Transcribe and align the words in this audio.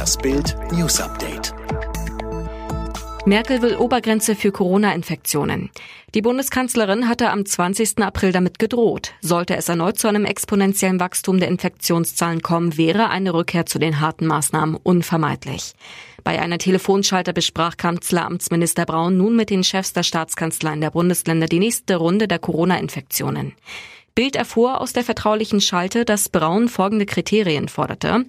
Das 0.00 0.16
Bild 0.16 0.56
News 0.72 0.98
Update. 0.98 1.52
Merkel 3.26 3.60
will 3.60 3.76
Obergrenze 3.76 4.34
für 4.34 4.50
Corona-Infektionen. 4.50 5.68
Die 6.14 6.22
Bundeskanzlerin 6.22 7.06
hatte 7.06 7.28
am 7.28 7.44
20. 7.44 7.98
April 7.98 8.32
damit 8.32 8.58
gedroht. 8.58 9.12
Sollte 9.20 9.56
es 9.56 9.68
erneut 9.68 9.98
zu 9.98 10.08
einem 10.08 10.24
exponentiellen 10.24 11.00
Wachstum 11.00 11.38
der 11.38 11.50
Infektionszahlen 11.50 12.40
kommen, 12.40 12.78
wäre 12.78 13.10
eine 13.10 13.34
Rückkehr 13.34 13.66
zu 13.66 13.78
den 13.78 14.00
harten 14.00 14.26
Maßnahmen 14.26 14.76
unvermeidlich. 14.82 15.74
Bei 16.24 16.40
einer 16.40 16.56
Telefonschalte 16.56 17.34
besprach 17.34 17.76
Kanzleramtsminister 17.76 18.86
Braun 18.86 19.18
nun 19.18 19.36
mit 19.36 19.50
den 19.50 19.64
Chefs 19.64 19.92
der 19.92 20.02
Staatskanzleien 20.02 20.80
der 20.80 20.92
Bundesländer 20.92 21.46
die 21.46 21.58
nächste 21.58 21.96
Runde 21.96 22.26
der 22.26 22.38
Corona-Infektionen. 22.38 23.52
Bild 24.14 24.36
erfuhr 24.36 24.80
aus 24.80 24.92
der 24.92 25.04
vertraulichen 25.04 25.60
Schalte, 25.60 26.04
dass 26.04 26.28
Braun 26.28 26.68
folgende 26.68 27.06
Kriterien 27.06 27.68
forderte. 27.68 28.24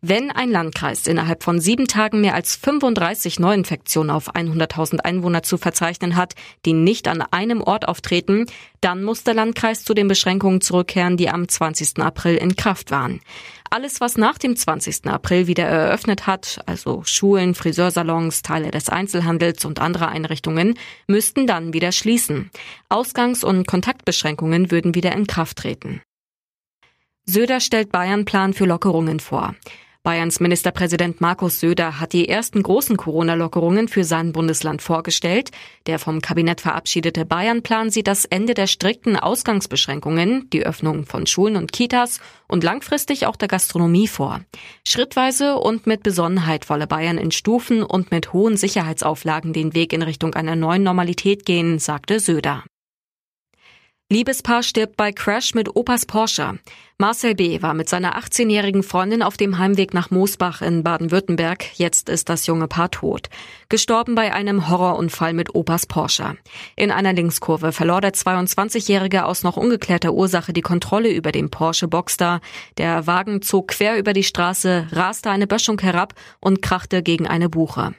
Wenn 0.00 0.30
ein 0.30 0.50
Landkreis 0.50 1.06
innerhalb 1.06 1.42
von 1.42 1.60
sieben 1.60 1.86
Tagen 1.86 2.20
mehr 2.20 2.34
als 2.34 2.56
35 2.56 3.38
Neuinfektionen 3.38 4.10
auf 4.10 4.34
100.000 4.34 5.00
Einwohner 5.00 5.42
zu 5.42 5.58
verzeichnen 5.58 6.16
hat, 6.16 6.34
die 6.64 6.72
nicht 6.72 7.08
an 7.08 7.22
einem 7.22 7.62
Ort 7.62 7.88
auftreten, 7.88 8.46
dann 8.80 9.02
muss 9.02 9.24
der 9.24 9.34
Landkreis 9.34 9.84
zu 9.84 9.94
den 9.94 10.08
Beschränkungen 10.08 10.60
zurückkehren, 10.60 11.16
die 11.16 11.28
am 11.28 11.48
20. 11.48 11.98
April 11.98 12.36
in 12.36 12.56
Kraft 12.56 12.90
waren. 12.90 13.20
Alles, 13.70 14.00
was 14.00 14.16
nach 14.16 14.38
dem 14.38 14.56
20. 14.56 15.06
April 15.06 15.46
wieder 15.46 15.64
eröffnet 15.64 16.26
hat, 16.26 16.60
also 16.66 17.02
Schulen, 17.04 17.54
Friseursalons, 17.54 18.42
Teile 18.42 18.70
des 18.70 18.88
Einzelhandels 18.88 19.64
und 19.64 19.80
andere 19.80 20.08
Einrichtungen, 20.08 20.78
müssten 21.06 21.46
dann 21.46 21.72
wieder 21.72 21.92
schließen. 21.92 22.50
Ausgangs- 22.88 23.44
und 23.44 23.66
Kontaktbeschränkungen 23.66 24.70
würden 24.70 24.94
wieder 24.94 25.12
in 25.12 25.26
Kraft 25.26 25.58
treten. 25.58 26.00
Söder 27.24 27.60
stellt 27.60 27.90
Bayern 27.90 28.24
Plan 28.24 28.54
für 28.54 28.66
Lockerungen 28.66 29.18
vor. 29.18 29.54
Bayerns 30.06 30.38
Ministerpräsident 30.38 31.20
Markus 31.20 31.58
Söder 31.58 31.98
hat 31.98 32.12
die 32.12 32.28
ersten 32.28 32.62
großen 32.62 32.96
Corona-Lockerungen 32.96 33.88
für 33.88 34.04
sein 34.04 34.30
Bundesland 34.30 34.80
vorgestellt. 34.80 35.50
Der 35.86 35.98
vom 35.98 36.20
Kabinett 36.20 36.60
verabschiedete 36.60 37.24
Bayern-Plan 37.24 37.90
sieht 37.90 38.06
das 38.06 38.24
Ende 38.24 38.54
der 38.54 38.68
strikten 38.68 39.16
Ausgangsbeschränkungen, 39.16 40.48
die 40.50 40.64
Öffnung 40.64 41.06
von 41.06 41.26
Schulen 41.26 41.56
und 41.56 41.72
Kitas 41.72 42.20
und 42.46 42.62
langfristig 42.62 43.26
auch 43.26 43.34
der 43.34 43.48
Gastronomie 43.48 44.06
vor. 44.06 44.42
Schrittweise 44.86 45.56
und 45.56 45.88
mit 45.88 46.04
Besonnenheit 46.04 46.70
wolle 46.70 46.86
Bayern 46.86 47.18
in 47.18 47.32
Stufen 47.32 47.82
und 47.82 48.12
mit 48.12 48.32
hohen 48.32 48.56
Sicherheitsauflagen 48.56 49.52
den 49.52 49.74
Weg 49.74 49.92
in 49.92 50.02
Richtung 50.02 50.34
einer 50.34 50.54
neuen 50.54 50.84
Normalität 50.84 51.44
gehen, 51.44 51.80
sagte 51.80 52.20
Söder. 52.20 52.62
Liebespaar 54.08 54.62
stirbt 54.62 54.96
bei 54.96 55.10
Crash 55.10 55.54
mit 55.54 55.74
Opas 55.74 56.06
Porsche. 56.06 56.60
Marcel 56.98 57.34
B. 57.34 57.60
war 57.60 57.74
mit 57.74 57.90
seiner 57.90 58.18
18-jährigen 58.18 58.82
Freundin 58.82 59.22
auf 59.22 59.36
dem 59.36 59.58
Heimweg 59.58 59.92
nach 59.92 60.10
Moosbach 60.10 60.62
in 60.62 60.82
Baden-Württemberg. 60.82 61.78
Jetzt 61.78 62.08
ist 62.08 62.30
das 62.30 62.46
junge 62.46 62.68
Paar 62.68 62.90
tot. 62.90 63.28
Gestorben 63.68 64.14
bei 64.14 64.32
einem 64.32 64.70
Horrorunfall 64.70 65.34
mit 65.34 65.54
Opas 65.54 65.84
Porsche. 65.84 66.38
In 66.74 66.90
einer 66.90 67.12
Linkskurve 67.12 67.72
verlor 67.72 68.00
der 68.00 68.14
22-Jährige 68.14 69.26
aus 69.26 69.42
noch 69.42 69.58
ungeklärter 69.58 70.14
Ursache 70.14 70.54
die 70.54 70.62
Kontrolle 70.62 71.10
über 71.10 71.32
den 71.32 71.50
Porsche 71.50 71.86
Boxster. 71.86 72.40
Der 72.78 73.06
Wagen 73.06 73.42
zog 73.42 73.68
quer 73.68 73.98
über 73.98 74.14
die 74.14 74.22
Straße, 74.22 74.86
raste 74.92 75.28
eine 75.28 75.46
Böschung 75.46 75.78
herab 75.80 76.14
und 76.40 76.62
krachte 76.62 77.02
gegen 77.02 77.26
eine 77.26 77.50
Buche. 77.50 77.94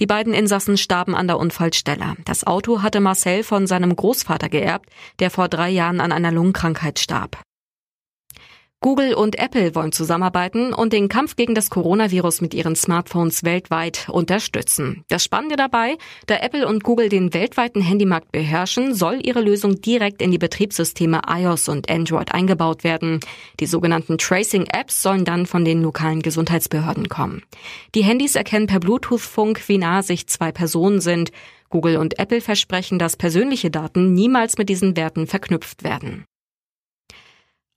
Die 0.00 0.06
beiden 0.06 0.34
Insassen 0.34 0.76
starben 0.76 1.14
an 1.14 1.28
der 1.28 1.38
Unfallstelle. 1.38 2.16
Das 2.24 2.44
Auto 2.44 2.82
hatte 2.82 2.98
Marcel 2.98 3.44
von 3.44 3.68
seinem 3.68 3.94
Großvater 3.94 4.48
geerbt, 4.48 4.90
der 5.20 5.30
vor 5.30 5.49
drei 5.50 5.68
Jahren 5.68 6.00
an 6.00 6.12
einer 6.12 6.32
Lungenkrankheit 6.32 6.98
starb. 6.98 7.42
Google 8.82 9.12
und 9.12 9.38
Apple 9.38 9.74
wollen 9.74 9.92
zusammenarbeiten 9.92 10.72
und 10.72 10.94
den 10.94 11.10
Kampf 11.10 11.36
gegen 11.36 11.54
das 11.54 11.68
Coronavirus 11.68 12.40
mit 12.40 12.54
ihren 12.54 12.74
Smartphones 12.74 13.44
weltweit 13.44 14.08
unterstützen. 14.08 15.04
Das 15.08 15.22
Spannende 15.22 15.56
dabei, 15.56 15.98
da 16.26 16.36
Apple 16.36 16.66
und 16.66 16.82
Google 16.82 17.10
den 17.10 17.34
weltweiten 17.34 17.82
Handymarkt 17.82 18.32
beherrschen, 18.32 18.94
soll 18.94 19.18
ihre 19.22 19.42
Lösung 19.42 19.82
direkt 19.82 20.22
in 20.22 20.30
die 20.30 20.38
Betriebssysteme 20.38 21.20
iOS 21.28 21.68
und 21.68 21.90
Android 21.90 22.32
eingebaut 22.32 22.82
werden. 22.82 23.20
Die 23.60 23.66
sogenannten 23.66 24.16
Tracing-Apps 24.16 25.02
sollen 25.02 25.26
dann 25.26 25.44
von 25.44 25.66
den 25.66 25.82
lokalen 25.82 26.22
Gesundheitsbehörden 26.22 27.10
kommen. 27.10 27.42
Die 27.94 28.02
Handys 28.02 28.34
erkennen 28.34 28.66
per 28.66 28.80
Bluetooth-Funk, 28.80 29.60
wie 29.66 29.76
nah 29.76 30.02
sich 30.02 30.26
zwei 30.26 30.52
Personen 30.52 31.02
sind. 31.02 31.32
Google 31.70 31.96
und 31.96 32.18
Apple 32.18 32.40
versprechen, 32.40 32.98
dass 32.98 33.16
persönliche 33.16 33.70
Daten 33.70 34.12
niemals 34.12 34.58
mit 34.58 34.68
diesen 34.68 34.96
Werten 34.96 35.26
verknüpft 35.26 35.82
werden. 35.84 36.24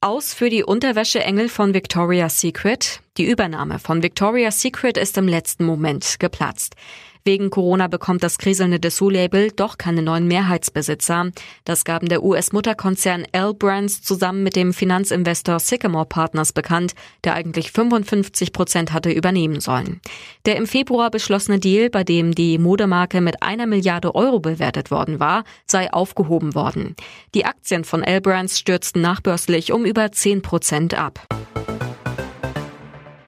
Aus 0.01 0.33
für 0.33 0.49
die 0.49 0.63
Unterwäscheengel 0.63 1.47
von 1.47 1.73
Victoria's 1.73 2.41
Secret. 2.41 2.99
Die 3.17 3.23
Übernahme 3.23 3.79
von 3.79 4.03
Victoria's 4.03 4.59
Secret 4.59 4.97
ist 4.97 5.17
im 5.17 5.29
letzten 5.29 5.63
Moment 5.63 6.19
geplatzt. 6.19 6.75
Wegen 7.25 7.49
Corona 7.49 7.87
bekommt 7.87 8.21
das 8.21 8.37
kriselnde 8.37 8.81
Dessous-Label 8.81 9.51
doch 9.51 9.77
keine 9.77 10.01
neuen 10.01 10.27
Mehrheitsbesitzer. 10.27 11.31
Das 11.63 11.85
gaben 11.85 12.09
der 12.09 12.21
US-Mutterkonzern 12.21 13.25
L 13.31 13.53
Brands 13.53 14.01
zusammen 14.01 14.43
mit 14.43 14.57
dem 14.57 14.73
Finanzinvestor 14.73 15.61
Sycamore 15.61 16.05
Partners 16.05 16.51
bekannt, 16.51 16.95
der 17.23 17.35
eigentlich 17.35 17.71
55 17.71 18.51
Prozent 18.51 18.91
hatte 18.91 19.09
übernehmen 19.09 19.61
sollen. 19.61 20.01
Der 20.45 20.57
im 20.57 20.67
Februar 20.67 21.11
beschlossene 21.11 21.59
Deal, 21.59 21.89
bei 21.89 22.03
dem 22.03 22.35
die 22.35 22.57
Modemarke 22.57 23.21
mit 23.21 23.41
einer 23.41 23.67
Milliarde 23.67 24.15
Euro 24.15 24.41
bewertet 24.41 24.91
worden 24.91 25.21
war, 25.21 25.45
sei 25.65 25.93
aufgehoben 25.93 26.55
worden. 26.55 26.97
Die 27.35 27.45
Aktien 27.45 27.85
von 27.85 28.03
L 28.03 28.19
Brands 28.19 28.59
stürzten 28.59 29.01
nachbörslich 29.01 29.71
um 29.71 29.85
über 29.85 30.11
10 30.11 30.41
Prozent 30.41 30.93
ab. 30.93 31.25